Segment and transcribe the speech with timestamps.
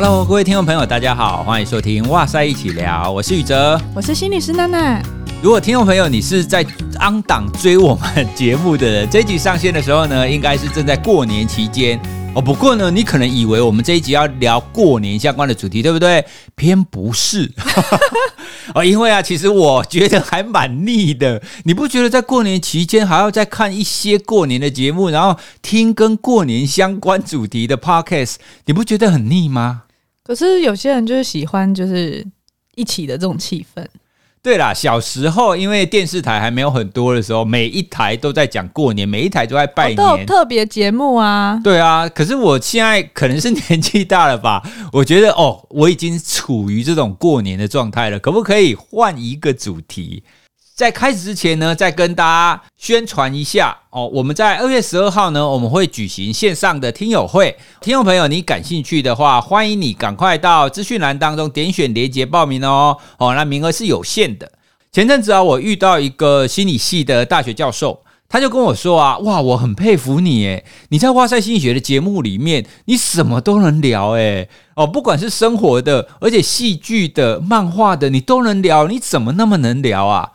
[0.00, 5.02] Hello，各位听众朋友，大家好，欢迎收听《哇塞一起聊》，我是宇哲，我是心理师娜娜。
[5.42, 6.64] 如果听众朋友你是在
[7.00, 12.00] on 档追我们节目的人，这一集上线的时候呢，应该是正在过年期间。
[12.32, 16.24] 哦，不过呢，你可能以为我们这一集要聊过年相关的主题，对不对？
[16.54, 17.50] 偏不是
[18.76, 21.42] 哦，因为啊，其实我觉得还蛮腻的。
[21.64, 29.82] 你不觉得在过年期间还要再看一些过年的节目，然后听跟过年相关主题的 podcast，你不觉得很腻吗？
[30.28, 32.22] 可是有些人就是喜欢就是
[32.74, 33.82] 一起的这种气氛。
[34.42, 41.58] 对啦，小时候因为电视台还没有很多的时候，每一台都在讲过年，每一台都在拜年，都有特别节目啊。
[41.64, 50.22] 对啊，可是我现在可能是年纪大了吧， 我觉得哦，我已经处于这种过年的状态了，可不可以换一个主题？
[50.78, 54.06] 在开始之前呢，再跟大家宣传一下哦。
[54.06, 57.56] 我们在二月十二号呢，我们会举行线上的听友会。
[57.80, 62.96] 听众朋友，你感兴趣的话，欢迎你赶快到资讯栏当中点选连接报名哦。
[63.16, 64.52] 哦，那名额是有限的。
[64.92, 74.48] 前阵子啊，我遇到一个心理系的大学教授，他就跟我说啊，哇，我很佩服你诶，你在哇塞心理学的节目里面，你什么都能聊诶。
[74.76, 80.30] 哦，不管是生活的，而且戏剧的、漫画的，你都能聊，你怎么那么能聊啊？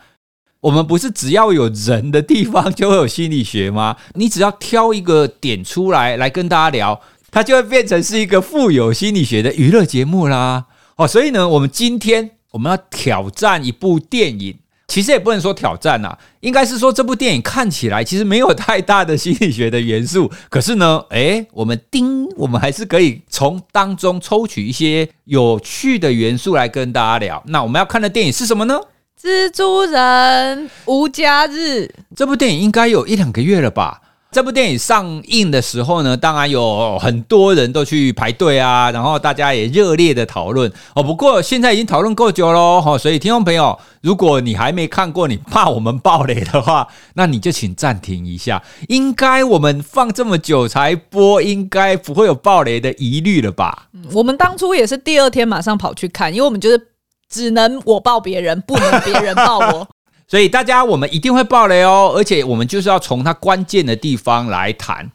[0.63, 3.97] 我们不是只要有人的地方就会有心理学吗？
[4.15, 10.65] 你只要挑一个点出来来跟大家聊，它就会变成是一个富有心理学的娱乐节目啦。
[10.95, 27.43] 哦，所以呢，我们今天我们要挑战一部电影，其实也不能说挑战呐，应该是说这部电影看起来其实没有太大的心理学的元素，可是呢，诶，我们叮，我们还是可以从当中抽取一些有趣的元素来跟大家聊。
[27.47, 28.79] 那我们要看的电影是什么呢？
[29.23, 34.01] 蜘蛛人无家日这部电影应该有一两个月了吧？
[34.33, 41.01] 这部电影上映的时候呢，当然有很多人都去排队啊，然后大家也热烈的讨论哦。
[41.01, 48.61] 不过现在已经讨论够久喽，所以听众朋友，如果你还没看过，你怕我们爆雷的话， 那你就请暂停一下。
[48.89, 53.87] 应该我们放这么久才播，应该不会有爆雷的疑虑了吧？
[54.11, 56.89] 我们当初也是第二天马上跑去看，因为我们就是。
[57.33, 59.87] 只能我抱别人，不能别人抱我。
[60.29, 65.11] 所以大家，我们一定会爆雷哦，而且我们就是要从它关键的地方来谈。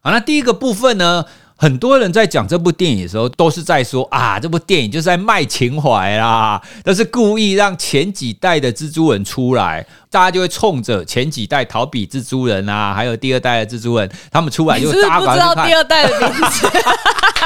[0.00, 1.24] 好，那第一个部分呢，
[1.56, 16.68] 很多人在讲这部电影的时候，都是在说啊，这部电影就是在卖情怀啦，都是故意让前几代的蜘蛛人出来，大家就会冲着前几代逃避蜘蛛人啊，还有第二代的蜘蛛人，他们出来就大家不知道第二代的名字，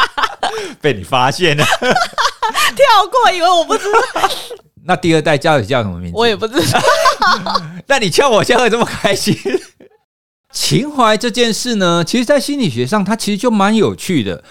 [0.81, 1.65] 被你发现了。
[2.77, 4.31] 跳过，以为我不知道。
[4.85, 6.17] 那第二代叫你叫什么名字？
[6.17, 6.81] 我也不知道。
[7.87, 9.37] 那你叫我，现在会这么开心？
[10.53, 14.45] 情怀这件事呢，其实，在心理学上，它其实就蛮有趣的。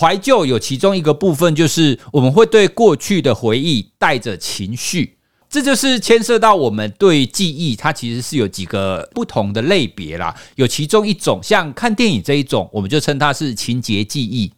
[0.00, 10.34] 怀旧有其中一个部分，就是我们会对过去的回忆带着情绪，这就是牵涉到我们对记忆，它其实是有几个不同的类别啦。
[10.56, 14.52] 有其中一种，像看电影这一种，我们就称它是情节记忆。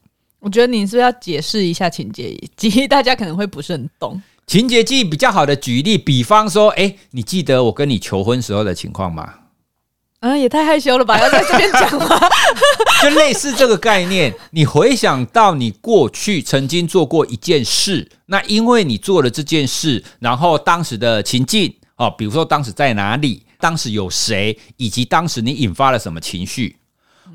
[0.46, 4.22] 我觉得你是不是要解释一下情节记忆，大家可能会不是很懂。
[4.46, 9.28] 情节记忆比较好的举例，比方说，哎，你记得我跟你求婚时候的情况吗？
[10.20, 12.16] 嗯，也太害羞了吧，要在这边讲吗？
[13.02, 26.76] 就类似这个概念，你回想到你过去曾经做过一件事，那因为你做了这件事，然后当时的情境哦，比如说当时在哪里，当时有谁，以及当时你引发了什么情绪。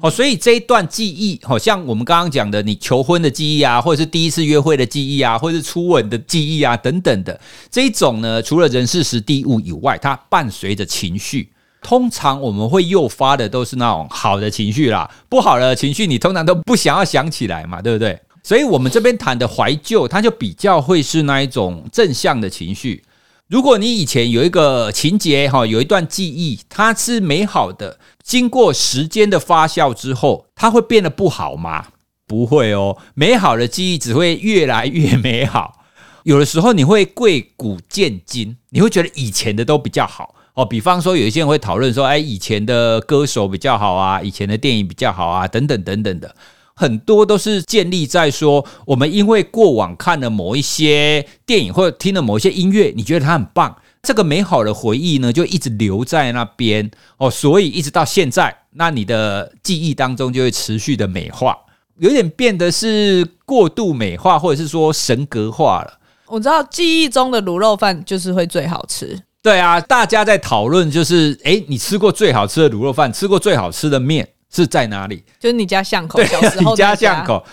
[0.02, 7.40] 哦，所以这一段记忆，好像我们刚刚讲的，你求婚的记忆啊，或者是第一次约会的记忆啊，或者是初吻的记忆啊，等等的
[7.70, 11.50] 这一种呢，除了人事时地物以外，它伴随着情绪。
[11.84, 18.20] 通常我们会诱发的都是那种好的情绪啦，不好的情绪你通常都不想要想起来嘛，对不对？
[18.44, 23.04] 所以我们这边谈的怀旧，它就比较会是那一种正向的情绪。
[23.52, 31.88] 如果你以前有一个情节哈，有一段记忆，它是美好的，经过时间的发酵之后，它会变得不好吗？
[32.26, 35.84] 不会哦，美好的记忆只会越来越美好。
[36.24, 40.64] 有的时候你会贵古见今，你会觉得以前的都比较好哦。
[40.66, 46.34] 比方说，有一些人会讨论说，哎，以前的歌手比较好啊，以前的电影比较好啊，等等等等的。
[46.76, 61.56] 很多都是建立在说，我们因为过往看了某一些电影或者听了某一些音乐，你觉得它很棒，这个美好的回忆呢，就一直留在那边哦，所以一直到现在，那你的记忆当中就会持续的美化，
[62.00, 66.00] 有点变得是过度美化，或者是说神格化了。
[66.28, 74.30] 我知道记忆中的卤肉饭就是会最好吃，对啊，大家在讨论就是，诶，你吃过最好吃的卤肉饭，吃过最好吃的面。
[74.54, 75.24] 是在哪里？
[75.40, 76.20] 就是你家巷口。
[76.20, 76.28] 对，
[76.60, 77.44] 你家巷口。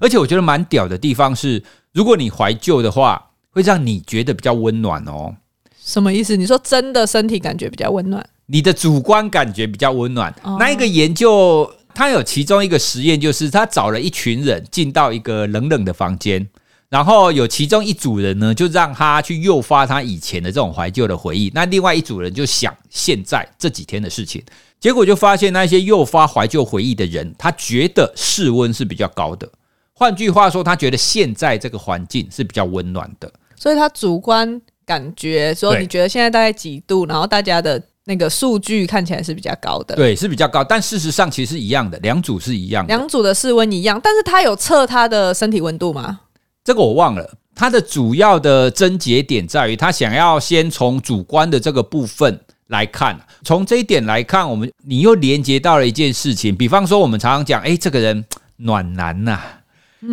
[0.00, 1.62] 而且我觉得蛮屌的地方是，
[1.92, 5.36] 如果你怀旧的话，会让你觉得比较温暖哦。
[5.84, 6.36] 什么意思？
[6.36, 10.34] 你说真的身体感觉比较温暖，你的主观感觉比较温暖。
[10.42, 16.48] 哦、那一个研究，他有其中一个实验，就是他找了一群人进到一个冷冷的房间，
[16.88, 24.42] 然后有其中一组人呢，就让他去诱发他以前的这种怀旧的回忆，那另外一组人就想现在这几天的事情。
[24.82, 29.48] 结果就发现，那些诱发怀旧回忆的人，他觉得室温是比较高的。
[29.94, 33.32] 换句话说，他觉得现在这个环境是比较温暖的。
[33.54, 37.06] 所以他主观感觉说，你觉得现在大概几度？
[37.06, 39.94] 然后大家的那个数据看起来是比较高的。
[39.94, 40.64] 对，是比较高。
[40.64, 44.00] 但事实上其实是一样的，两组是一样的，两组的室温一样。
[44.02, 46.22] 但是他有测他的身体温度吗？
[46.64, 47.38] 这个我忘了。
[47.54, 52.40] 他的主要的症结点在于，他想要先从主观的这个部分。
[52.68, 58.24] 来看，从这一点来看，我们你又连接到了一件事情，比方说，我们常常讲，哎，这个人
[58.56, 59.62] 暖男呐、啊，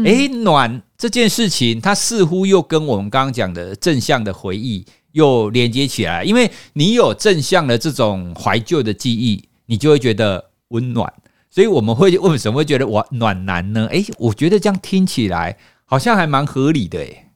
[0.06, 11.12] 哎，暖这件事情，它似乎又跟我们刚刚讲的正向的回忆又连接起来，因为你有正向的这种怀旧的记忆，你就会觉得温暖，
[11.50, 13.88] 所以我们会为什么会觉得我暖男呢？
[13.92, 17.29] 哎，我觉得这样听起来好像还蛮合理的，哎。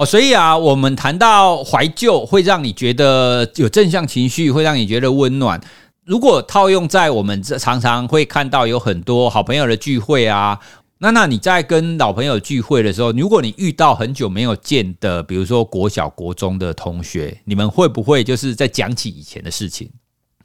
[0.00, 5.60] 哦，所以啊，我们谈到怀旧，会让你觉得有正向情绪，会让你觉得温暖。
[6.06, 10.58] 如果套用在我们这常常会看到有很多好朋友的聚会啊，
[11.00, 19.90] 那那你在跟老朋友聚会的时候，如果你遇到很久没有见的，比如说国小、国中的同学，你们会不会就是在讲起以前的事情？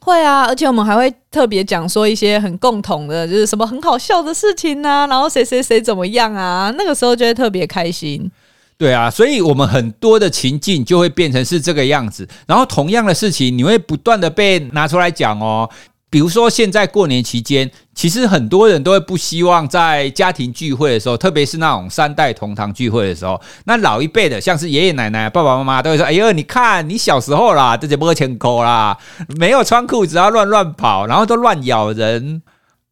[0.02, 8.30] 会啊，而且我们还会特别讲说一些很共同的，就是什么很好笑的事情啊，然后谁谁谁怎么样啊，那个时候就会特别开心。
[8.78, 15.68] 对啊，所以我们很多的情境就会变成是这个样子，然后同样的事情你会不断的被拿出来讲哦。
[16.08, 28.96] 比如说现在过年期间，其实很多人都会不希望在家庭聚会的时候，特别是那种三代同堂聚会的时候，那老一辈的像是爷爷奶奶、爸爸妈妈都会说：“哎呦，你看你小时候啦，这些摸钱抠啦，
[29.38, 32.42] 没有穿裤子要乱乱跑，然后都乱咬人。”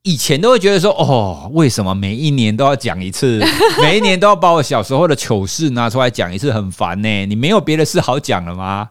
[0.04, 3.42] 以前都会觉得说，哦，为什么每一年都要讲一次？
[3.80, 7.26] 每一年都要把我小时候的糗事拿出来讲一次，很烦呢。
[7.26, 8.90] 你没有别的事好讲了吗？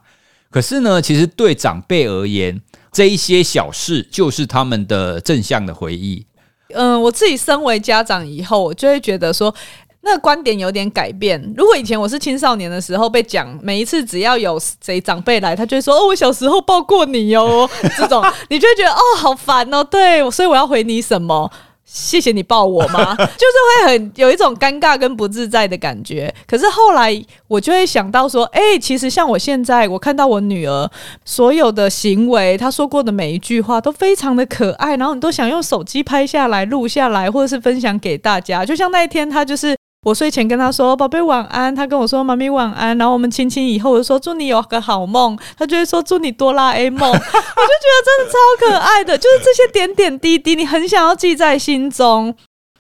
[0.49, 2.59] 可是呢，其实对长辈而言，
[2.91, 6.25] 这一些小事就是他们的正向的回忆。
[6.73, 9.53] 嗯，我自己身为家长以后，我就会觉得说。
[10.05, 11.41] 那个观点有点改变。
[11.55, 19.81] 如果以前我是青少年的时候被讲，每一次只要有谁长辈来，他就会说：“哦，我小时候抱过你哦。”这种你就会觉得哦，好烦哦。
[19.83, 21.49] 对，所以我要回你什么？
[21.85, 23.15] 谢谢你抱我吗？
[23.15, 26.33] 就是会很有一种尴尬跟不自在的感觉。
[26.47, 30.89] 可是后来我就会想到说：“哎，其实像我现在，我看到我女儿
[31.23, 38.65] 所有的行为，她说过的每一句话都非常的可爱，然后你都想用手机拍下来、录下来，或者是分享给大家。
[38.65, 39.75] 就像那一天，她就是。
[40.03, 52.35] 我睡前跟他说：“宝贝晚安。”他跟我说：“妈咪晚安。”然后我们亲亲以后，我就说：“祝你有个好梦。”他就会说：“祝你哆啦 A 梦。” 我就觉得真的超可爱的，就是这些点点滴滴，你很想要记在心中。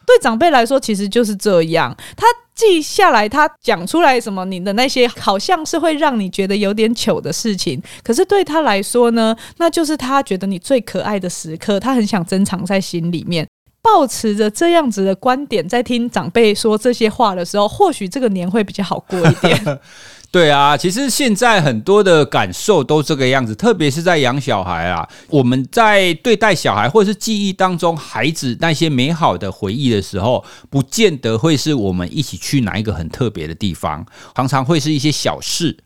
[0.05, 1.95] 对长辈来说，其实就是这样。
[2.17, 13.47] 他记下来，他讲出来什么，你的那些好像是会让你觉得有点糗的事情，可是对他来说呢，那就是他觉得你最可爱的时刻，他很想珍藏在心里面。
[13.83, 19.79] 抱持着这样子的观点，在听长辈说这些话的时候，或许这个年会比较好过一点。
[20.31, 35.77] 对啊，其实现在很多的感受都这个样子，特别是在养小孩啊，我们在对待小孩或是记忆当中孩子那些美好的回忆的时候，不见得会是我们一起去哪一个很特别的地方，常常会是一些小事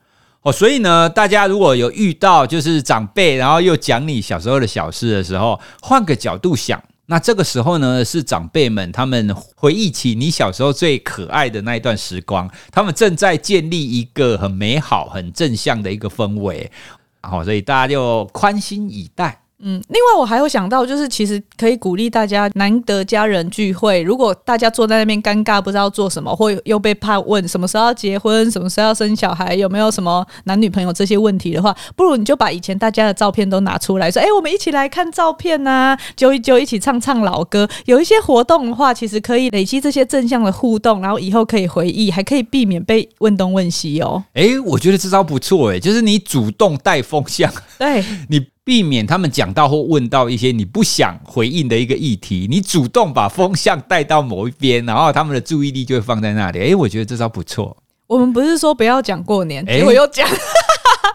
[0.43, 0.51] 哦。
[0.51, 6.81] 所以呢，大家如果有遇到就是长辈，然后又讲你小时候的小事的时候，换个角度想。
[7.09, 16.69] 那这个时候呢，是长辈们他们回忆起你小时候最可爱的那一段时光，他们正在建立一个很美好、很正向的一个氛围，
[17.21, 19.41] 好，所以大家就宽心以待。
[19.59, 37.67] 嗯，另外我还有想到，就是其实可以鼓励大家，难得家人聚会，如果大家坐在那边尴尬，不知道做什么，或又被怕问什么时候要结婚，什么时候要生小孩，有没有什么男女朋友这些问题的话，不如你就把以前大家的照片都拿出来说，哎，我们一起来看照片呐，揪一揪，一起唱唱老歌。
[37.85, 44.23] 有一些活动的话，其实可以累积这些正向的互动，然后以后可以回忆，还可以避免被问东问西哦。
[44.33, 48.45] 哎，我觉得这招不错哎，就是你主动带风向， 对你。
[48.67, 56.59] 避免他们讲到或问到一些你不想回应的一个议题，你主动把风向带到某一边，然后他们的注意力就会放在那里。
[56.59, 57.77] 哎，我觉得这招不错。
[58.07, 60.27] 我们不是说不要讲过年，结果又讲，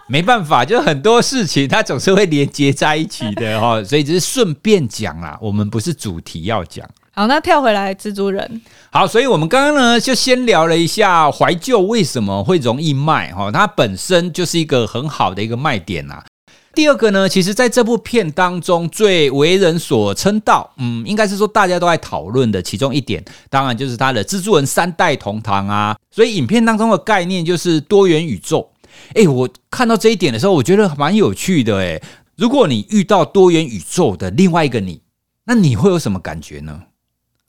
[0.07, 5.37] 没办法，就很多事情它总是会连接在一起的哈， 所以只是顺便讲啦。
[5.39, 6.89] 我们不是主题要讲。
[7.11, 8.61] 好，那跳回来，蜘蛛人。
[8.89, 16.23] 好，所以我们刚刚呢就先聊了一下怀旧为什么会容易卖哈，它本身就是一个很好的一个卖点呐。
[16.73, 25.95] 第二个呢，其实在这部片当中最为人所称道，嗯，应该是说大家都在讨论的其中一点，当然就是他的蜘蛛人三代同堂啊。
[26.09, 28.71] 所以影片当中的概念就是多元宇宙。
[29.13, 32.01] 诶，我看到这一点的时候，我觉得蛮有趣的诶，
[32.35, 35.01] 如果你遇到多元宇宙的另外一个你，
[35.45, 36.83] 那你会有什么感觉呢？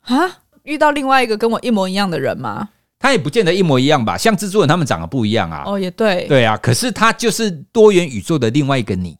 [0.01, 2.69] 啊，遇到另外一个跟我一模一样的人吗？
[2.99, 5.63] 他也不见得一模一样吧，像蜘蛛人他们长得不一样啊。
[5.65, 6.57] 哦，也对，对啊。
[6.57, 9.17] 可是他就是多元宇宙的另外一个你。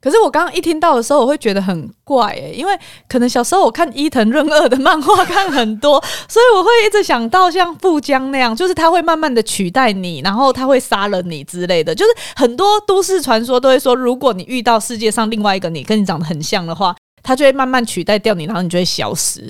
[0.00, 11.94] 可是我刚刚一听到的时候，我会觉得很怪诶、欸，因为可能小时候我看伊藤润二的漫画看很多， 所以我会一直想到像富江那样，就是他会慢慢的取代你，然后他会杀了你之类的。
[11.94, 19.40] 就是很多都市传说都会说，如果你遇到世界上另外一个你，跟你长得很像的话，他就会慢慢取代掉你，然后你就会消失。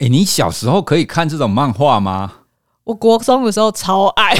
[0.00, 2.32] 诶、欸，你小时候可以看这种漫画吗？
[2.86, 4.32] 我国中的时候超爱。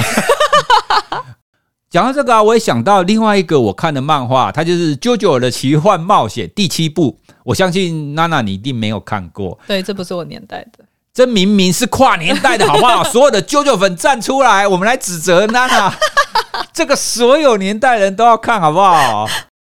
[1.89, 7.19] 讲到这个啊，我也想到另外一个我看的漫画，它就是《JoJo 的奇幻冒险》第七部。
[7.43, 9.59] 我相信娜娜你一定没有看过。
[9.67, 10.85] 对，这不是我年代的。
[11.13, 13.03] 这明明是跨年代的 好不好？
[13.03, 15.93] 所有的 JoJo 粉站出来，我们来指责娜娜。
[16.71, 19.27] 这个所有年代人都要看好不好？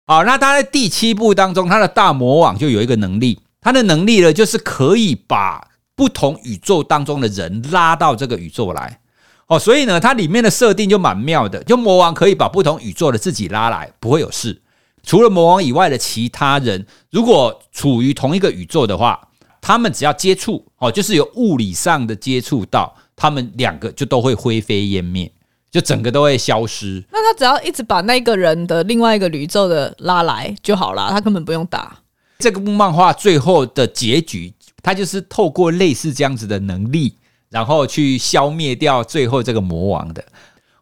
[0.06, 3.40] 好，那他在第七部当中，他的大魔王就有一个能力。
[3.60, 5.66] 他的能力呢，就是可以把
[6.00, 9.00] 不同宇宙当中的人拉到这个宇宙来。
[9.48, 14.62] 哦，所以呢，它里面的设定就蛮妙的，就魔王可以把不同宇宙的自己拉来，不会有事。
[15.02, 19.28] 除了魔王以外的其他人，如果处于同一个宇宙的话，
[19.60, 25.30] 他们只要接触，哦，就是有物理上的接触到，他们两个就都会灰飞烟灭，
[25.70, 27.04] 就整个都会消失。
[27.12, 31.98] 那他只要一直把那个人的另外一个宇宙的拉来就好了，他根本不用打。
[32.38, 37.14] 这个部漫画最后的结局，他就是透过类似这样子的能力，
[37.50, 40.24] 然后去消灭掉最后这个魔王的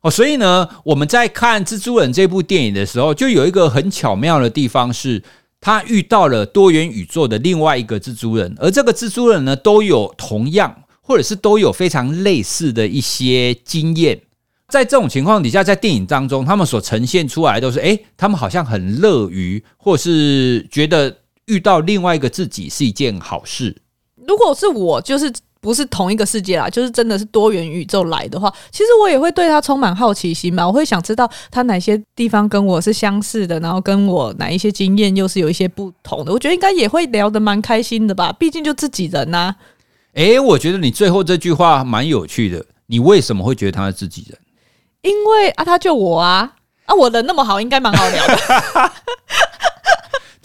[0.00, 0.10] 哦。
[0.10, 5.22] 所以呢，我们在看蜘蛛人这部电影的时候，就有一个很巧妙的地方是，
[5.60, 14.20] 他遇到了多元宇宙的另外一个蜘蛛人，而这个蜘蛛人呢，都有同样或者是都有非常类似的一些经验。
[14.68, 21.16] 在这种情况底下，在电影当中，他们所呈现出来都是，诶，他们好像很乐于，或是觉得。
[21.48, 23.74] 遇到另外一个自己是一件好事。
[24.28, 30.66] 如果是我，就是不是同一个世界啦，就是真的是多元宇宙来的话，其实我也会对他充满好奇心嘛。
[30.66, 36.32] 我会想知道他哪些地方跟我是相似的，然后跟我哪一些经验又是有一些不同的。
[36.32, 39.56] 我觉得应该也会聊得蛮开心的吧，毕竟就自己人呐、啊。
[40.12, 42.64] 诶，我觉得你最后这句话蛮有趣的。
[42.86, 44.38] 你为什么会觉得他是自己人？
[45.02, 46.52] 因为啊，他就我啊，
[46.84, 48.36] 啊，我人那么好，应该蛮好聊的。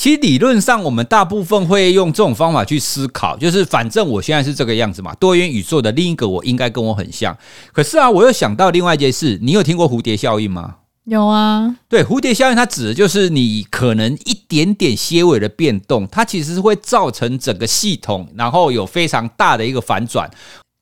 [0.03, 5.15] 其实理论上，我们大部分会用这种方法去思考，就是反正我现在是这个样子嘛。
[5.15, 7.38] 多元宇宙的另一个我应该跟我很像。
[7.72, 10.75] 可是啊，我又想到另外一件事，你有听过蝴蝶效应吗？
[11.05, 11.77] 有啊。
[11.88, 20.29] 对，蝴蝶效应它指的就是你可能一点点些微的变动，它其实是会造成整个系统，然后有非常大的一个反转。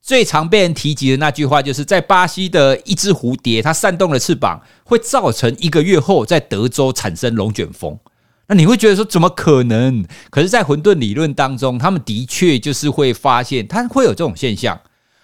[0.01, 7.99] 最常被人提及的那句话，就是在巴西的一只蝴蝶，它扇动了翅膀，会造成一个月后在德州产生龙卷风。
[8.47, 10.05] 那你会觉得说怎么可能？
[10.29, 14.79] 可是，在混沌理论当中，他们的确就是会发现，它会有这种现象。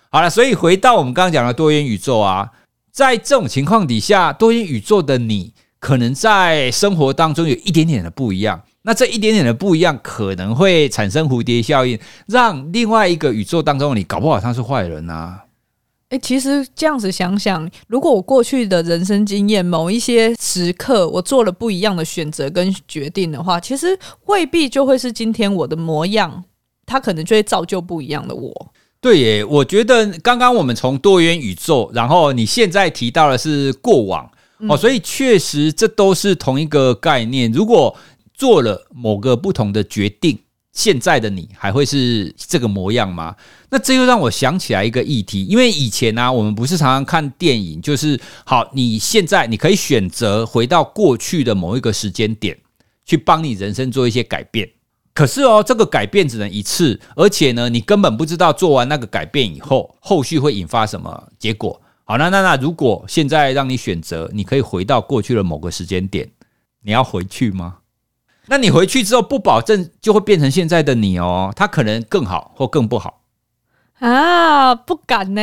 [0.10, 2.52] 好了，所以回到我们刚刚讲的多元宇宙啊，
[2.92, 8.62] 在这种情况底下，多元宇宙的你可能在生活当中有一点点的不一样。
[8.84, 15.44] 那这一点点的不一样，可能会产生蝴蝶效应，让另外一个宇宙当中你搞不好他是坏人啊。
[16.10, 23.98] 诶，其实这样子想想，如果我过去的人生经验某一些时刻，我做了不一样的选择跟决定的话，其实
[24.28, 26.46] 未必就会是今天我的模样，
[26.86, 28.72] 它可能就会造就不一样的我。
[29.02, 34.32] 对耶，我觉得刚刚我们从多元宇宙，然后你现在提到的是过往
[34.70, 37.52] 哦，所以确实这都是同一个概念。
[37.52, 37.94] 如果
[38.34, 40.40] 做了某个不同的决定，
[40.78, 43.36] 现在的你还会是这个模样吗？
[43.72, 52.56] 那这又让我想起来一个议题，因为以前呢、我们不是常常看电影，就是好，你现在你可以选择回到过去的某一个时间点，
[53.08, 54.70] 去帮你人生做一些改变。
[55.16, 61.82] 可是哦，这个改变只能一次，而且呢，你根本不知道做完那个改变以后，后续会引发什么结果。
[62.04, 66.30] 好，那那那，如果现在让你选择，你可以回到过去的某个时间点，
[66.84, 67.78] 你要回去吗？
[68.50, 73.22] 那你回去之后，不保证就会变成现在的你哦，他可能更好或更不好
[74.00, 75.42] 啊，不敢呢，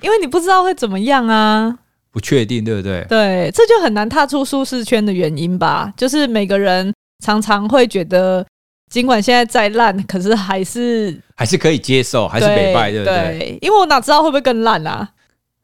[0.00, 1.78] 因为你不知道会怎么样啊，
[2.10, 3.04] 不确定，对不对？
[3.08, 5.92] 对，这就很难踏出舒适圈的原因吧。
[5.96, 6.92] 就是每个人
[7.24, 8.44] 常常会觉得
[8.90, 13.14] 尽管现在再烂，可是还是还是可以接受，还是北拜，对不对？
[13.14, 15.10] 对，因为我哪知道会不会更烂啊？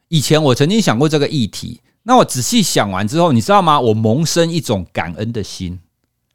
[0.08, 3.80] 以前我曾经想过这个议题，那我仔细想完之后，你知道吗？
[3.80, 5.80] 我萌生一种感恩的心。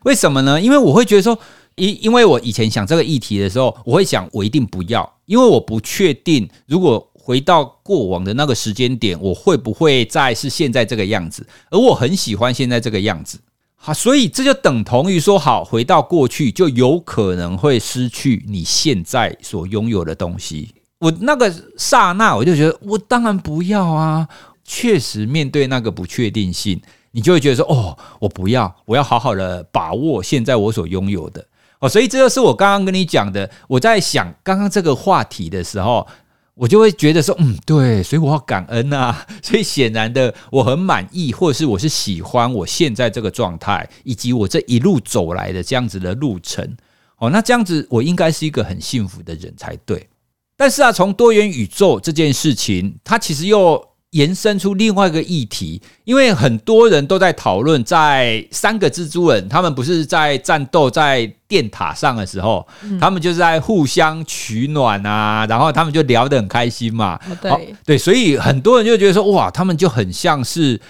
[0.04, 0.60] 为什么呢？
[0.60, 1.38] 因为我会觉得说，
[1.76, 11.46] 因因为我以前想这个议题的时候，我会想我一定不要，因为我不确定如果回到过往的那个时间点，我会不会再是现在这个样子？
[11.70, 13.40] 而我很喜欢现在这个样子。
[13.76, 20.74] 好，所以这就等同于说，好，回到过去就有可能会失去你现在所拥有的东西。
[21.00, 24.28] 我那个刹那，我就觉得，我当然不要啊！
[24.66, 31.46] 确实，面对那个不确定性，你就会觉得说，哦，我不要，我要好好的把握现在我所拥有的。
[31.80, 36.08] 哦，所以这就是我刚刚跟你讲的，我在想刚刚这个话题的时候。
[36.56, 39.26] 我就会觉得说，嗯，对，所以我要感恩啊。
[39.42, 46.76] 所以显然的，我很满意，或者是我是喜欢我现在这个状态，以及我这一路走来的这样子的路程。
[47.20, 50.10] 哦，那这样子我应该是一个很幸福的人才对。
[50.58, 67.20] 但是啊，从多元宇宙这件事情，它其实又延伸出另外一个议题，因为很多人都在讨论，在三个蜘蛛人他们不是在战斗在电塔上的时候，嗯、他们就是在互相取暖啊，然后他们就聊得很开心嘛。
[67.30, 70.82] 哦、对对，所以很多人就觉得说，哇，他们就很像是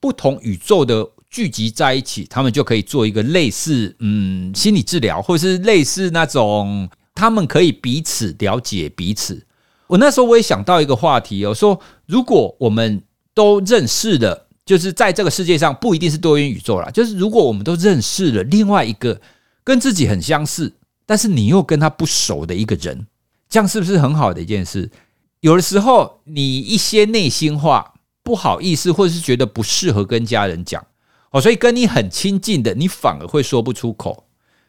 [0.00, 9.46] 不同宇宙的聚集在一起，他们就可以做一个类似嗯心理治疗，或者是类似那种他们可以彼此了解彼此。
[9.94, 13.00] 我那时候我也想到一个话题，哦说如果我们
[13.32, 19.20] 都认识了，就是在这个世界上不一定是多元宇宙啦，就是如果我们都认识了另外一个
[19.62, 20.72] 跟自己很相似，
[21.06, 23.06] 但是你又跟他不熟的一个人，
[23.48, 24.90] 这样是不是很好的一件事？
[25.38, 30.84] 有的时候你一些内心话不好意思，或者是觉得不适合跟家人讲
[31.30, 34.24] 哦，所以跟你很亲近的你反而会说不出口。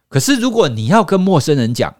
[0.07, 1.95] 可是如果你要跟陌生人讲，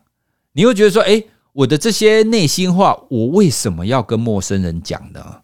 [0.54, 1.28] 你又觉得说，诶。
[1.56, 5.38] 我的这些内心话，我为什么要跟陌生人讲呢？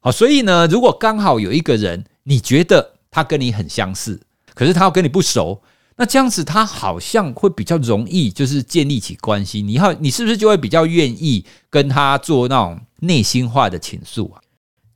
[0.00, 4.20] 好，所以呢，如果刚好有一个人，你觉得他跟你很相似，
[4.52, 5.62] 可是他要跟你不熟，
[5.94, 9.62] 那这样子他好像会比较容易，就是建立起关系。
[9.62, 14.42] 你好，你是不是就会比较愿意跟他做那种内心话的倾诉啊？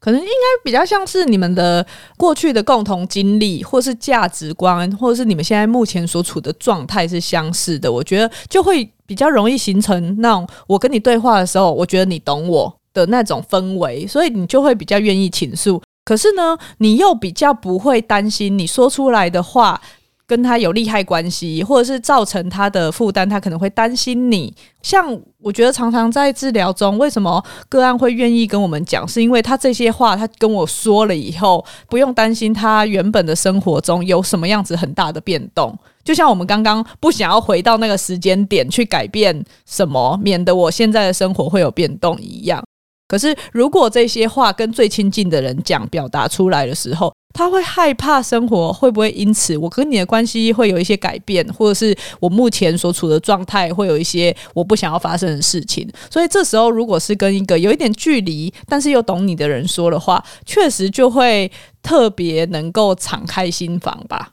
[0.00, 1.84] 可能应该比较像是你们的
[2.16, 7.90] 过去的共同经历，或是价值观，或者是你们现在目前所处的状态是相似的。
[7.90, 15.82] 我觉得就会比较容易形成那种我跟你对话的时候，我觉得你懂我的那种氛围，所以你就会比较愿意倾诉。
[16.04, 19.80] 可是呢，你又比较不会担心你说出来的话。
[20.28, 24.54] 跟他有利害关系，或者是造成他的负担，他可能会担心你。
[24.82, 35.76] 像我觉得常常在治疗中，为什么个案会愿意跟我们讲，是因为他这些话他跟我说了以后，不用担心他原本的生活中有什么样子很大的变动。
[36.04, 42.62] 就像我们刚刚不想要回到那个时间点去改变什么，免得我现在的生活会有变动一样。
[43.08, 55.88] 可是如果这些话跟最亲近的人讲，表达出来的时候，他会害怕生活会不会因此我跟你的关系会有一些改变，或者是我目前所处的状态会有一些我不想要发生的事情。
[56.10, 61.50] 所以这时候，如果是跟一个有一点距离，但是又懂你的人说的话，确实就会
[61.82, 64.30] 特别能够敞开心房吧。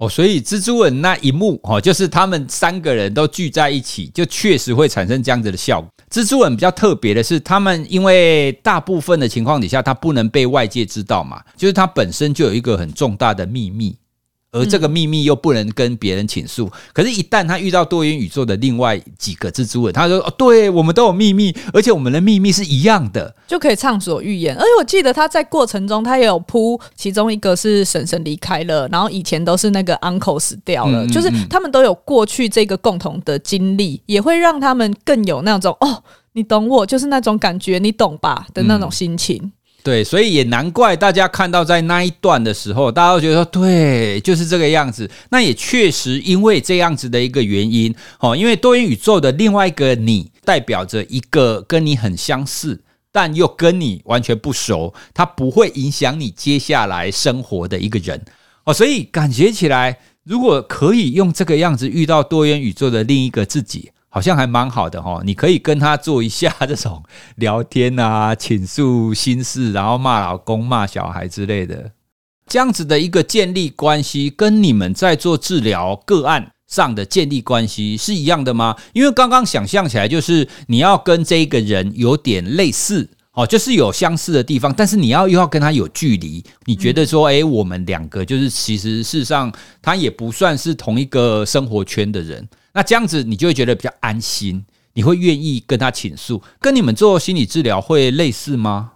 [0.00, 5.90] 哦，所以蜘蛛人那一幕哦，就是他们三个人都聚在一起，就确实会产生这样子的效果。
[6.10, 13.94] 蜘蛛人比较特别的是，他们因为大部分的情况底下，他不能被外界知道嘛，就是他本身就有一个很重大的秘密。
[14.52, 39.40] 而这个秘密又不能跟别人倾诉，可是，一旦他遇到多元宇宙的另外几个蜘蛛人，他说：“哦，对，我们都有秘密，而且我们的秘密是一样的，就可以畅所欲言。”而且我记得他在过程中，他也有铺，其中一个是婶婶离开了，然后以前都是那个 uncle 死掉了，嗯嗯嗯，就是他们都有过去这个共同的经历，也会让他们更有那种“哦，你懂我”，就是那种感觉，你懂吧的那种心情。
[39.44, 45.10] 嗯对，所以也难怪大家看到在那一段的时候，大家都觉得说，对，就是这个样子。
[45.30, 58.22] 那也确实因为这样子的一个原因，哦，因为多元宇宙的另外一个你，代表着一个跟你很相似，但又跟你完全不熟，他不会影响你接下来生活的一个人。
[58.64, 63.90] 哦，所以感觉起来，如果可以用这个样子遇到多元宇宙的另一个自己。
[64.10, 67.02] 好像还蛮好的哈，你可以跟他做一下这种
[67.36, 71.92] 聊天啊，倾诉心事，然后骂老公、骂小孩之类的，
[72.46, 78.76] 这样子的一个建立关系，跟你们在做治疗个案上的建立关系是一样的吗？
[78.92, 83.08] 因为刚刚想象起来，就是你要跟这个人有点类似。
[83.32, 98.92] 哦，就是有相似的地方，但是你要又要跟他有距离，你觉得说，哎，我们两个就是其实事实上他也不算是同一个生活圈的人，那这样子你就会觉得比较安心，你会愿意跟他倾诉，跟你们做心理治疗会类似吗？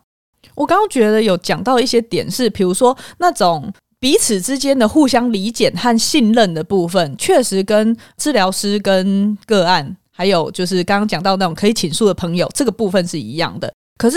[0.55, 13.73] 我刚刚觉得有讲到一些点是，比如说那种彼此之间的互相理解和信任的部分，确实跟治疗师跟个案，还有就是刚刚讲到那种可以倾诉的朋友，这个部分是一样的。
[13.97, 14.17] 可是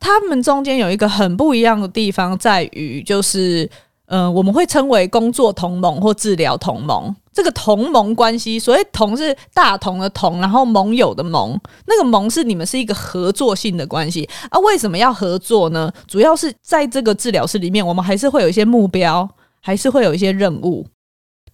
[0.00, 3.68] 他们中间有一个很不一样的地方，在于就是，
[4.06, 7.14] 呃，我们会称为工作同盟或治疗同盟。
[7.36, 14.58] 这个同盟关系，所谓同是大同的同，然后盟友的盟，那个盟是你们是一个合作性的关系啊。
[14.60, 15.92] 为什么要合作呢？
[16.06, 19.28] 主要是在这个治疗室里面，我们还是会有一些目标，
[19.60, 20.86] 还是会有一些任务。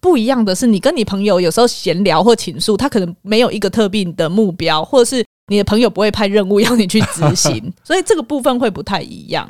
[0.01, 5.25] 不一样的是，你跟你朋友有时候闲聊或倾诉，他可能没有一个特定的目标，或者是。
[5.49, 9.47] 你的朋友不会派任务要你去执行， 所以这个部分会不太一样。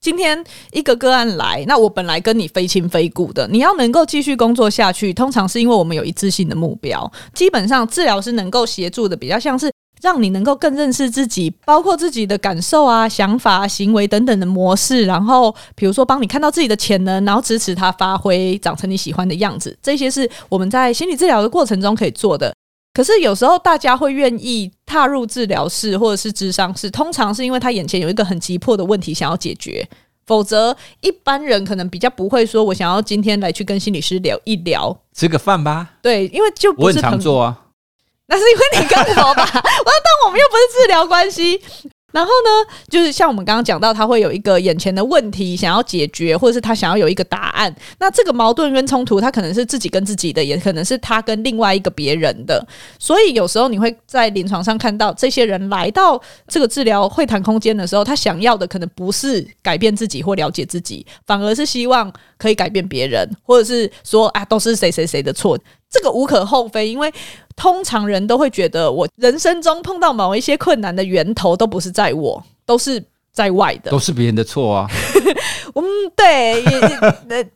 [0.00, 7.10] 今天一个个案来，那我本来跟你非亲非故的，你要能够继续工作下去，通常是因为我们有一致性的目标。
[7.34, 19.76] 基本上，治疗师能够协助的比较像是让你能够更认识自己，包括自己的感受啊、想法、行为等等的模式，然后比如说帮你看到自己的潜能，然后支持他发挥，长成你喜欢的样子。
[19.82, 22.54] 这些是我们在心理治疗的过程中可以做的。
[22.98, 29.88] 可是有时候大家会愿意踏入治疗室或者是咨商室，通常是因为他眼前有一个很急迫的问题想要解决，
[30.26, 35.90] 否则一般人可能比较不会说，我想要今天来去跟心理师聊一聊，吃个饭吧。
[36.02, 37.56] 对，因为就不是我很常做啊，
[38.26, 41.62] 那是因为你跟我吧，我 但我们又不是治疗关系。
[42.10, 47.74] 然后呢，就是像我们刚刚讲到，他会有一个眼前的问题想要解决，或者是他想要有一个答案。
[47.98, 52.66] 那这个矛盾跟冲突，他可能是自己跟自己的，也可能是他跟另外一个别人的。
[52.98, 65.58] 所以有时候你会在临床上看到这些人来到这个治疗会谈空间的时候，他想要的可能不是改变自己或了解自己，反而是希望可以改变别人，或者是说啊，都是谁谁谁的错。
[65.90, 67.12] 这个无可厚非，因为
[67.56, 74.86] 通常人都会觉得，我人生中碰到某一些困难的源头都不是在我，都是在外的，都是别人的错啊。
[75.74, 75.84] 嗯，
[76.16, 76.64] 对，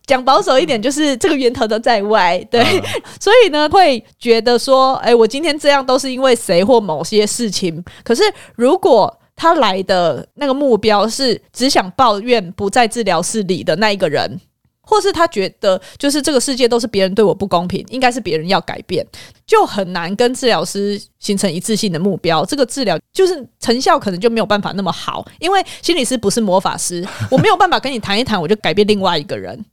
[0.06, 2.38] 讲保守一点，就是这个源头都在外。
[2.50, 2.82] 对，嗯、
[3.18, 7.82] 所以呢，会觉得说，哎，我今天这样都是因为谁或某些事情。
[8.04, 8.22] 可是，
[8.54, 14.40] 如果他来的那个目标是只想抱怨不在治疗室里的那一个人。
[14.82, 19.06] 或是他觉得，就是这个世界都是别人对我不公平，应该是别人要改变，
[19.46, 22.44] 就很难跟治疗师形成一致性的目标。
[22.44, 29.64] 这个治疗就是成效可能就没有办法那么好，因为心理师不是魔法师， 我没有办法跟你谈一谈，我就改变另外一个人。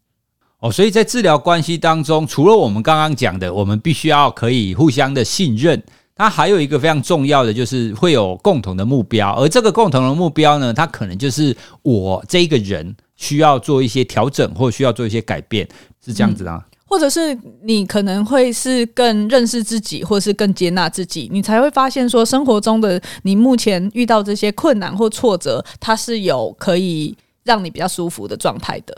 [0.59, 5.81] 哦，所以在治疗关系当中，除了我们刚刚讲的，我们必须要可以互相的信任，
[6.15, 12.95] 它还有一个非常重要的，就是会有共同的目标，而这个共同的目标呢，它可能就是我这一个人。
[13.19, 15.67] 需要做一些调整，或需要做一些改变，
[16.03, 16.65] 是这样子啊？
[16.85, 28.97] 或者是你可能会是更认识自己，或是更接纳自己，你才会发现说，生活中的你目前遇到这些困难或挫折，它是有可以让你比较舒服的状态的。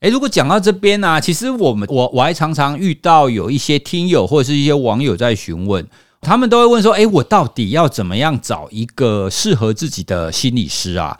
[0.00, 5.86] 诶，如果讲到这边呢、啊，其实我们我我还常常遇到有一些听友或者是一些网友在询问，
[6.22, 11.16] 他们都会问说：“诶，我到底要怎么样找一个适合自己的心理师啊？”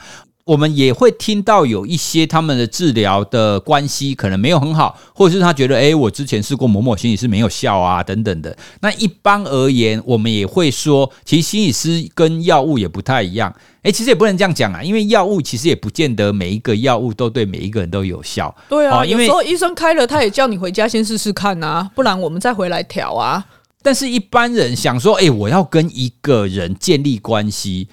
[0.50, 8.56] 我们也会听到有一些他们的治疗的关系可能没有很好，或者是他觉得，诶，我之前试过某某心理师没有效啊，等等的。
[8.80, 13.54] 那一般而言，我们也会说，其实心理师跟药物也不太一样。
[13.82, 18.52] 诶，其实也不能这样讲啊，因为药物其实也不见得每一个药物都对每一个人都有效。
[18.68, 23.46] 对啊，因为有时候医生开了，他也叫你回家先试试看啊，不然我们再回来调啊。
[23.82, 27.86] 但是，一般人想说，诶，我要跟一个人建立关系。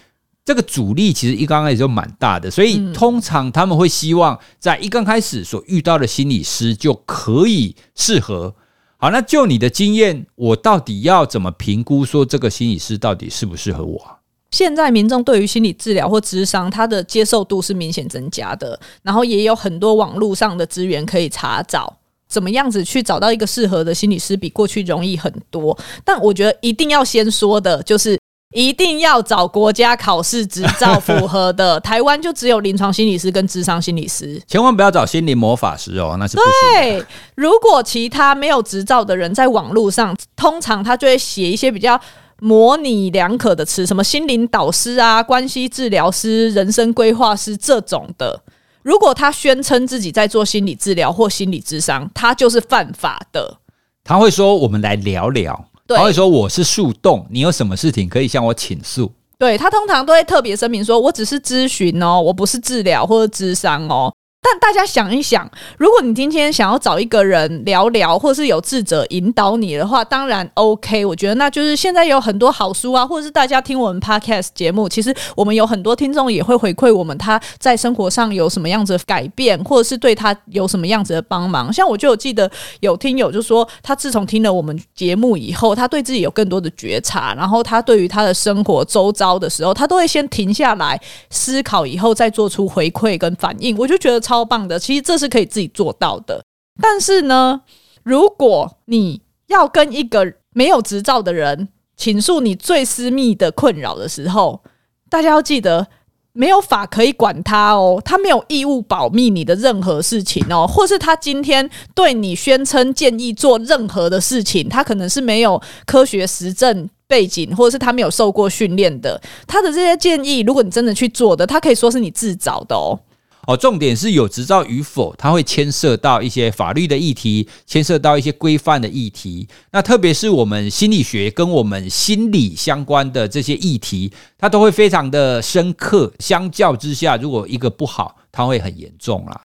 [0.48, 8.56] 这个阻力其实一刚开始就蛮大的，所以通常他们会希望在一刚开始所遇到的心理师就可以适合。
[8.96, 14.20] 好，那就你的经验，我到底要怎么评估说这个心理师到底适不适合我？
[14.52, 21.94] 现在民众对于心理治疗或咨商，他的接受度是明显增加的，然后也有很多网络上的资源可以查找，
[22.30, 25.78] 怎么样子去找到一个适合的心理师，比过去容易很多。
[26.06, 28.18] 但我觉得一定要先说的就是。
[28.54, 37.00] 一定要找国家考试执照符合的， 台湾就只有临床心理师跟智商心理师，千万不要找心灵魔法师哦，那是不行的。
[37.02, 37.06] 对，
[37.36, 42.00] 如果其他没有执照的人在网络上，通常他就会写一些比较
[42.40, 48.42] 模棱两可的词，什么心灵导师啊、关系治疗师、人生规划师这种的。
[48.82, 53.58] 如果他宣称自己在做心理治疗或心理智商，他就是犯法的。
[54.06, 64.12] 他会说：“我们来聊聊。”他会说：“我是树洞，你有什么事情可以向我倾诉？”对，他通常都会特别声明说：“我只是咨询哦，我不是治疗或者咨商哦。”
[64.50, 71.06] 但大家想一想，如果你今天想要找一个人聊聊，或是有智者引导你的话，当然 OK。
[71.06, 81.74] 我觉得那就是现在有很多好书啊，或者是大家听我们 Podcast 节目，其实我们有很多听众也会回馈我们他在生活上有什么样子的改变，或者是对他有什么样子的帮忙。
[81.74, 90.98] 像我就有记得有听友就说，他自从听了我们节目以后，他对自己有更多的觉察，然后他对于他的生活周遭的时候，他都会先停下来
[91.30, 93.78] 思考，以后再做出回馈跟反应。
[93.78, 94.37] 我就觉得超。
[94.38, 96.44] 超棒的，其实这是可以自己做到的。
[96.80, 97.62] 但是呢，
[98.04, 104.62] 如果你要跟一个没有执照的人倾诉你最私密的困扰的时候，
[105.10, 105.88] 大家要记得，
[106.34, 123.00] 没有法可以管他哦，他没有义务保密你的任何事情哦，或是他今天对你宣称建议做任何的事情，他可能是没有科学实证背景，或者是他没有受过训练的，他的这些建议，如果你真的去做的，他可以说是你自找的哦。
[123.48, 129.48] 哦，重点是有执照与否，它会牵涉到一些法律的议题，牵涉到一些规范的议题。
[129.72, 136.12] 那特别是我们心理学跟我们心理相关的这些议题，它都会非常的深刻。
[136.20, 139.42] 相较之下，如果一个不好，它会很严重啦。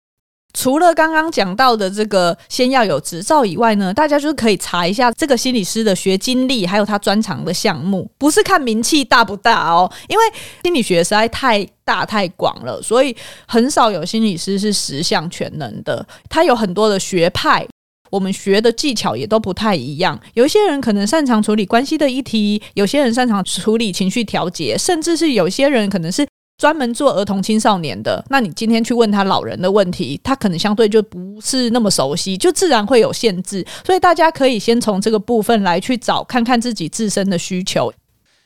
[0.54, 10.24] 除了刚刚讲到的这个先要有执照以外呢，大家就是可以查一下这个心理师的学经历，还有他专长的项目，不是看名气大不大哦，因为
[10.64, 13.16] 心理学实在太大太广了，所以
[13.48, 16.06] 很少有心理师是十项全能的。
[16.30, 17.66] 他有很多的学派，
[18.10, 20.20] 我们学的技巧也都不太一样。
[20.34, 26.28] 有些人可能擅长处理关系的议题，有些人擅长处理情绪调节，甚至是有些人可能是。
[26.62, 33.66] 专门做儿童青少年的，那你今天去问他老人的问题，他可能相对就不是那么熟悉，就自然会有限制。
[33.84, 37.92] 所以大家可以先从这个部分来去找，看看自己自身的需求。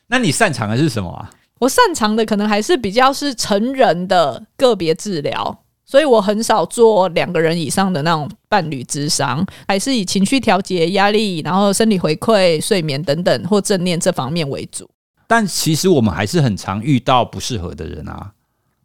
[0.06, 1.30] 那你擅长的是什么啊？
[1.58, 14.88] 我擅长的可能还是比较是成人的个别治疗，所以我很少做两个人以上的那种伴侣咨商，还是以情绪调节、压力，然后生理回馈、睡眠等等或正念这方面为主。
[15.26, 18.32] 但其实我们还是很常遇到不适合的人啊。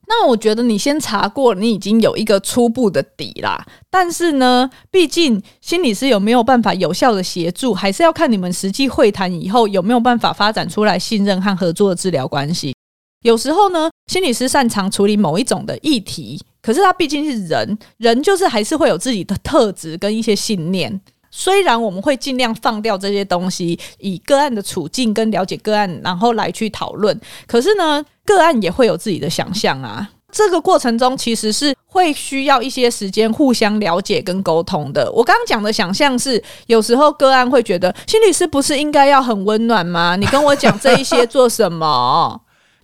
[0.08, 3.66] 那我觉得你先查过，你已经有一个初步的底啦。
[3.90, 12.76] 但是呢，毕竟心理师有没有办法有效的协助，还是要看你们实际会谈以后有没有办法发展出来信任和合作的治疗关系。
[13.24, 21.00] 有时候呢，心理师擅长处理某一种的议题，可是他毕竟是人，人就是还是会有自己的特质跟一些信念。
[21.32, 27.20] 虽然我们会尽量放掉这些东西，以个案的处境跟了解个案，然后来去讨论。
[27.48, 30.10] 可是呢，个案也会有自己的想象啊。
[30.34, 35.12] 这个过程中其实是会需要一些时间互相了解跟沟通的。
[35.12, 40.16] 我刚刚讲的想象是，有时候个案会觉得，心理师不是应该要很温暖吗？
[40.16, 42.40] 你跟我讲这一些做什么？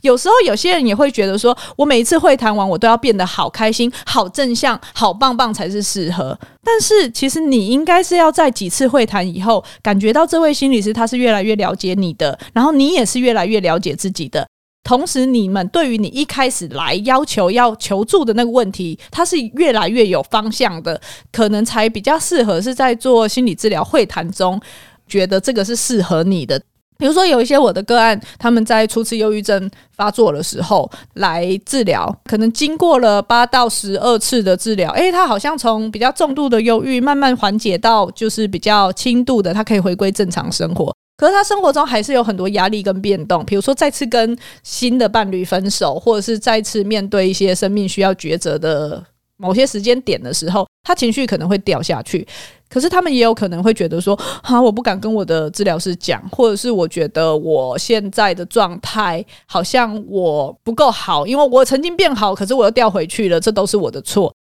[0.08, 6.38] 有时候有些人也会觉得说，我每一次会谈完，我都要变得好开心、好正向、好棒棒才是适合。
[6.64, 14.48] 但是其实你应该是要在几次会谈以后，感觉到这位心理师他是越来越了解你的，然后你也是越来越了解自己的。
[14.84, 24.58] 同时，你们对于你一开始来要求要求助的那个问题，他是越来越有方向的，可能才比较适合是在做心理治疗会谈中，
[25.06, 26.62] 觉得这个是适合你的。
[26.98, 40.94] 比如说，有一些我的个案，他们在初次忧郁症发作的时候来治疗，可能经过了八到十二次的治疗，诶，他好像从比较重度的忧郁慢慢缓解到就是比较轻度的，他可以回归正常生活。
[41.18, 49.04] 可是他生活中还是有很多压力跟变动，比如说再次跟新的伴侣分手，或者是再次面对一些生命需要抉择的
[49.38, 52.28] 某些时间点的时候，他情绪可能会掉下去。
[52.70, 64.34] 可是他们也有可能会觉得说，哈，我不敢跟我的治疗师讲，或者是我觉得我现在的状态好像我不够好，因为我曾经变好，可是我又掉回去了，这都是我的错。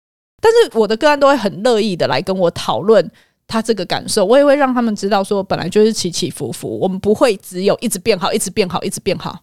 [0.41, 3.11] 但是我的个案都会很乐意的来跟我讨论
[3.47, 9.39] 他这个感受，我也会让他们知道说，本来就是起起伏伏，我们不会只有一直变好，一直变好，一直变好。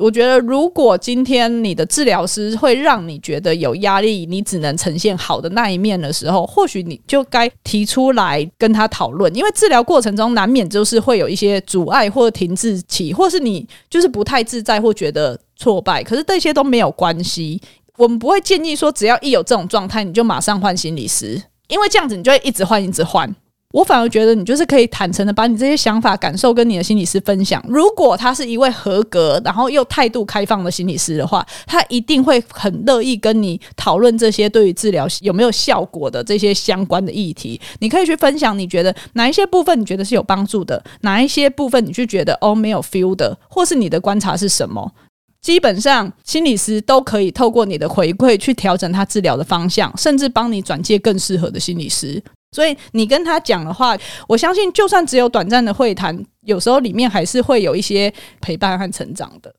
[0.00, 9.34] 我觉得，如果今天你的治疗师会让你觉得有压力，你只能呈现好的那一面的时候，或许你就该提出来跟他讨论。
[9.36, 16.02] 因为治疗过程中难免就是会有一些阻碍或停滞期，或是你就是不太自在或觉得挫败。
[16.02, 17.60] 可是这些都没有关系，
[17.98, 23.34] 我们不会建议说，只要一有这种状态，你就马上换心理师，因为这样子你就会一直换，一直换。
[23.72, 27.64] 我反而觉得你就是可以坦诚的把你这些想法、感受跟你的心理师分享。
[27.68, 37.60] 如果他是一位合格，然后又态度开放的心理师的话，他一定会很乐意跟你讨论这些对于治疗有没有效果的这些相关的议题。
[37.78, 44.92] 你可以去分享，你觉得哪一些部分你觉得是有帮助的，哪一些部分你就觉得哦没有 feel 的，或是你的观察是什么？
[45.40, 52.20] 基本上心理师都可以透过你的回馈去调整他治疗的方向，甚至帮你转介更适合的心理师。
[52.52, 59.54] 所以你跟他讲的话，我相信就算只有短暂的会谈，有时候里面还是会有一些陪伴和成长的。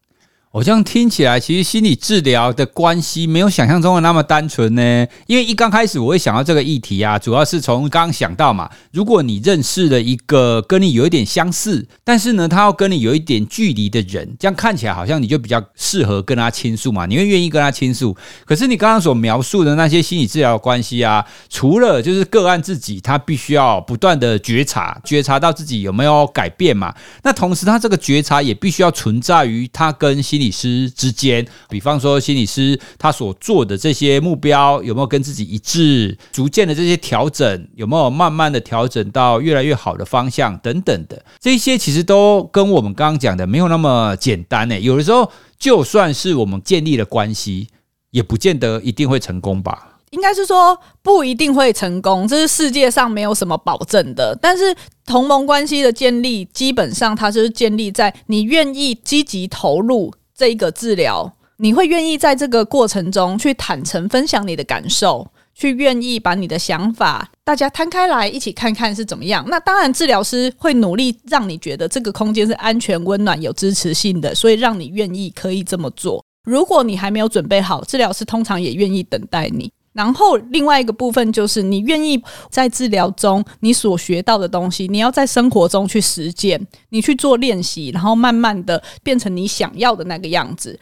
[0.52, 5.08] 我这样听起来，其实心理治疗的关系没有想象中的那么单纯呢。
[5.26, 18.14] 因为一刚开始我会想到这个议题啊，主要是从刚想到嘛，如果你认识了一个跟你有一点相似，但是呢，他要跟你有一点距离的人，这样看起来好像你就比较适合跟他倾诉嘛，你会愿意跟他倾诉。
[18.44, 30.41] 可是你刚刚所描述的那些心理治疗关系啊，除了就是个案自己，他必须要不断的觉察，觉察到自己有没有改变嘛，那同时他这个觉察也必须要存在于他跟心。
[30.42, 36.18] 心理师之间，比方说心理师他所做的这些目标有没有跟自己一致？
[36.32, 44.82] 逐渐的这些调整有没有慢慢的调整到越来越好的方向等等的，这些其实都跟我们刚刚讲的没有那么简单诶。
[44.82, 47.68] 有的时候就算是我们建立了关系，
[48.10, 49.90] 也不见得一定会成功吧。
[50.10, 54.38] 应该是说不一定会成功，这是世界上没有什么保证的。
[54.42, 54.76] 但是
[55.06, 60.14] 同盟关系的建立，基本上它就是建立在你愿意积极投入。
[60.42, 69.46] 这一个治疗，你会愿意在这个过程中去坦诚分享你的感受，去愿意把你的想法大家摊开来一起看看是怎么样。
[69.48, 76.26] 那当然，治疗师会努力让你觉得这个空间是安全、温暖、有支持性的，所以让你愿意可以这么做。
[76.44, 79.72] 如果你还没有准备好，治疗师通常也愿意等待你。
[79.94, 90.80] 然后另外一个部分就是，你愿意在治疗中你所学到的东西，你要在生活中去实践，你去做练习，然后慢慢的变成你想要的那个样子。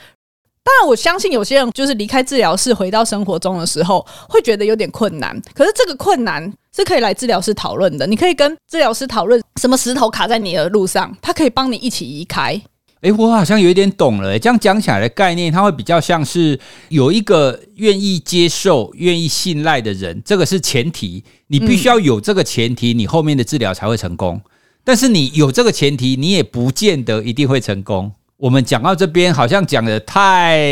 [0.61, 5.35] 当然，我相信有些人就是离开治疗室回到生活中的时候，会觉得有点困难。
[5.55, 12.61] 可是这个困难是可以来治疗室讨论的，你可以跟治疗师讨论什么石头卡在你的路上，他可以帮你一起移开。
[13.01, 14.37] 诶，我好像有一点懂了。
[14.37, 16.59] 这样讲起来的概念，它会比较像是
[16.89, 21.23] 有一个愿意接受、愿意信赖的人，这个是前提。
[21.47, 24.41] 你必须要有这个前提，你后面的治疗才会成功。
[24.83, 28.11] 但是你有这个前提，你也不见得一定会成功。
[28.39, 30.65] 我们讲到这边，好像讲得太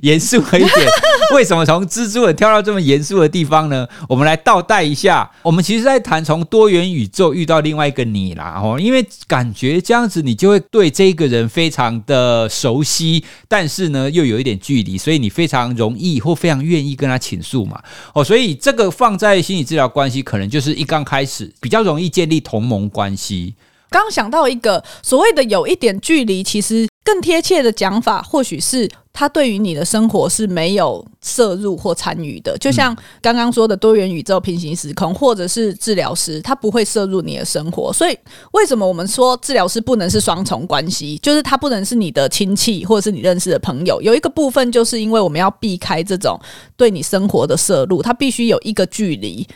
[0.00, 0.88] 严肃了一点。
[1.34, 3.86] 为什么从蜘蛛人跳到这么严肃的地方呢？
[4.08, 5.30] 我们来倒带一下。
[5.42, 17.78] 我们其实在谈从多元宇宙遇到另外一个你啦，哦，因为感觉这样子你就会对这个人非常的熟悉，但是呢又有一点距离，所以你非常容易或非常愿意跟他倾诉嘛。
[18.14, 23.52] 哦，所以这个放在心理治疗关系，可能就是一刚开始比较容易建立同盟关系。
[23.90, 32.56] 刚想到一个所谓的有一点距离，其实更贴切的讲法，或许是他对于你的生活是没有摄入或参与的。
[32.58, 37.92] 就像刚刚说的多元宇宙、平行时空，或者是治疗师，他不会摄入你的生活。
[37.92, 38.16] 所以，
[38.52, 41.18] 为什么我们说治疗师不能是双重关系？
[41.22, 44.00] 就是他不能是你的亲戚，或者是你认识的朋友。
[44.02, 46.38] 有一个部分，就是因为我们要避开这种
[46.76, 49.46] 对你生活的摄入，他必须有一个距离。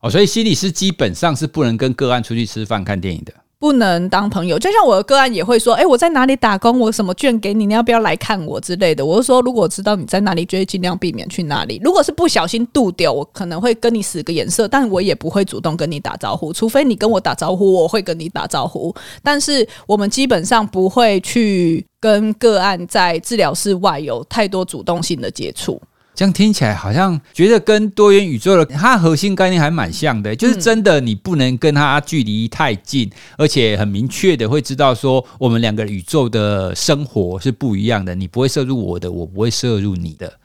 [0.00, 3.32] 哦，所以心理师基本上是不能跟个案出去吃饭、看电影的。
[3.60, 9.04] 不能当朋友，就像我的个案也会说，诶，我在哪里打工，我什么券给你，你要不要来看我之类的。
[9.04, 11.78] 我就说，如果知道你在哪里，就会尽量避免去哪里。
[11.84, 18.94] 如果是不小心度掉，我可能会跟你使个眼色，但我也不会主动跟你打招呼，除非你跟我打招呼，我会跟你打招呼。
[19.22, 25.78] 但是我们基本上不会去跟个案在治疗室外有太多主动性的接触。
[26.14, 40.39] 这样听起来好像觉得跟多元宇宙的它核心概念还蛮像的，就是真的你不能跟它距离太近，而且很明确的会知道说我们两个宇宙的生活是不一样的，你不会摄入我的，我不会摄入你的。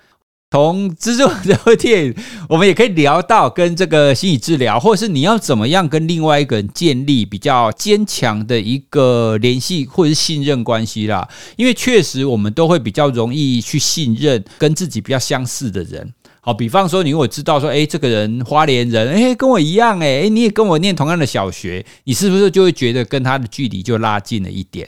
[0.56, 2.15] 从蜘蛛人的电影，
[2.48, 11.28] 我们也可以聊到跟这个心理治疗，或者是你要怎么样跟另外一个人建立比较坚强的一个联系或者是信任关系啦。
[11.58, 16.13] 因为确实我们都会比较容易去信任跟自己比较相似的人。
[16.39, 24.88] 好，比方说你如果知道说，诶，这个人花莲人，诶，跟我一样，诶，你也跟我念同样的小学，你是不是就会觉得跟他的距离就拉近了一点？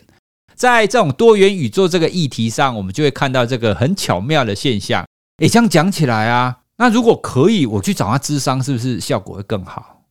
[0.55, 5.05] 在这种多元宇宙这个议题上，我们就会看到这个很巧妙的现象。
[5.39, 10.01] 诶，这样讲起来啊，那如果可以，我去找他咨商，是不是效果会更好？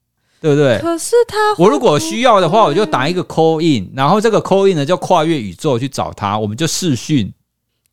[0.40, 0.78] 对不对？
[0.78, 7.32] 可是他我如果需要的话，我就打一个 call in，然后这个 call in 呢，就跨越宇宙去找他，我们就视讯。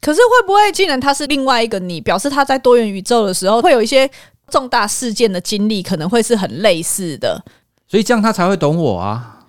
[0.02, 4.08] 可是会不会，既然他是另外一个你，表示他在多元宇宙的时候，会有一些
[4.50, 7.44] 重大事件的经历，可能会是很类似的，
[7.88, 9.43] 所以这样他才会懂我啊。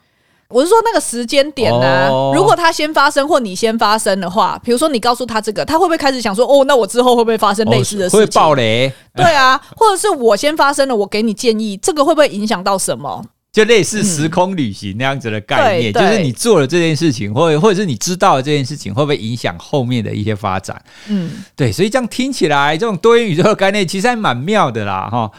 [0.48, 2.36] 我是说那个时间点呢、啊？Oh.
[2.36, 8.20] 如果他先发生或你先发生的话，比如说你告诉他这个，他会不会开始想说，哦，那我之后会不会发生类似的事情？
[8.20, 8.92] 会爆雷？
[9.14, 13.24] 对啊，或者是我先发生了，我给你建议，这个会不会影响到什么？
[13.52, 20.82] 就类似时空旅行那样子的概念，嗯、就是你做了这件事情，或或者是你知道了这件事情，会不会影响后面的一些发展？
[21.08, 25.30] 嗯，对，所以这样听起来，这种多元宇宙的概念其实还蛮妙的啦，哈。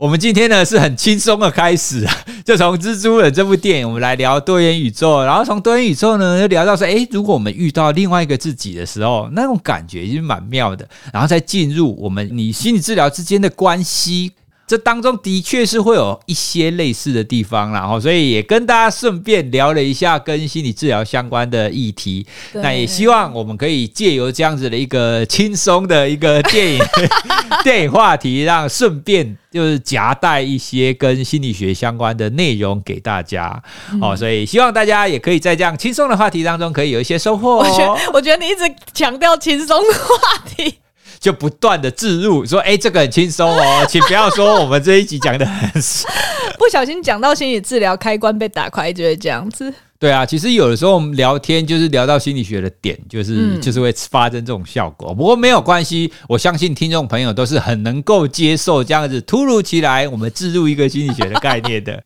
[0.00, 2.08] 我们今天呢是很轻松的开始，
[2.42, 14.32] 就从蜘蛛人这部电影，我们来聊多元宇宙，然后从多元宇宙呢又聊到说，诶，如果我们遇到另外一个自己的时候，那种感觉其实蛮妙的，然后再进入我们你心理治疗之间的关系。
[14.70, 22.24] 这当中的确是会有一些类似的地方，然后所以也跟大家顺便聊了一下跟心理治疗相关的议题。
[22.52, 26.80] 那也希望我们可以借由这样子的一个轻松的一个电影
[27.64, 33.60] 电影话题，让顺便就是夹带一些跟心理学相关的内容给大家。
[34.00, 37.56] 哦，所以希望大家也可以在这样轻松的话题当中可以有一些收获。
[37.56, 40.76] 我觉得，我觉得你一直强调轻松的话题。
[41.20, 45.70] 就不断的置入说，哎，这个很轻松哦， 请不要说我们这一集讲的很
[46.58, 49.72] 不小心讲到心理治疗开关被打开，就会这样子。
[49.98, 55.14] 对啊，其实有的时候我们聊天就是聊到心理学的点，就是、嗯、就是会发生这种效果。
[55.14, 62.02] 不过没有关系，我相信听众朋友都是很能够接受这样子突如其来我们置入一个心理学的概念的。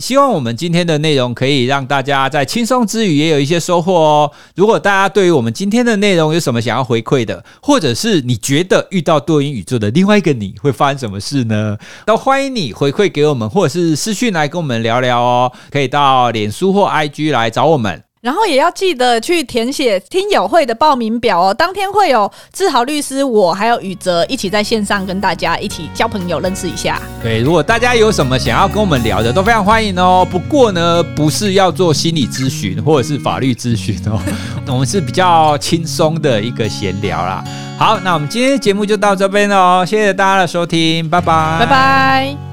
[0.00, 4.32] 希望我们今天的内容可以让大家在轻松之余也有一些收获哦。
[4.56, 11.76] 如果大家对于我们今天的内容有什么想要回馈的，或者是你觉得遇到多元宇宙的另外一个你会发生什么事呢？
[12.06, 15.52] 都欢迎你回馈给我们，或者是私讯来跟我们聊聊哦。
[15.70, 18.09] 可以到脸书或 IG 来找我们。
[18.20, 27.00] 然后也要记得去填写听友会的报名表哦，当天会有志豪律师，我还有宇哲一起在线上跟大家一起交朋友，认识一下。
[27.22, 30.26] 对，如果大家有什么想要跟我们聊的，都非常欢迎哦。
[30.30, 34.20] 不过呢，不是要做心理咨询或者是法律咨询哦，
[34.68, 37.42] 我们是比较轻松的一个闲聊啦。
[37.78, 42.49] 好，那我们今天的节目就到这边喽，谢谢大家的收听，拜拜，拜拜。